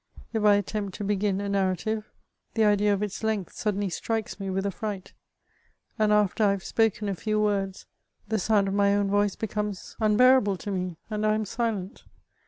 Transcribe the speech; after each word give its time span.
If 0.33 0.41
1 0.41 0.57
attempt 0.57 0.95
to 0.95 1.03
begin 1.03 1.39
a 1.41 1.47
narrative, 1.47 2.09
the 2.55 2.65
idea 2.65 2.91
of 2.91 3.03
its 3.03 3.21
length 3.21 3.53
suddenly 3.53 3.91
strikes 3.91 4.39
me 4.39 4.49
with 4.49 4.65
affright, 4.65 5.13
and 5.99 6.11
after 6.11 6.43
I 6.43 6.49
have 6.49 6.63
spoken 6.65 7.07
a 7.07 7.13
few 7.13 7.39
words, 7.39 7.85
the 8.27 8.39
sound 8.39 8.67
of 8.67 8.73
my 8.73 8.95
own 8.95 9.11
voice 9.11 9.35
becomes 9.35 9.95
unbearable 9.99 10.57
to 10.57 10.71
me, 10.71 10.97
and 11.11 11.23
I 11.23 11.35
am 11.35 11.45
silent. 11.45 12.05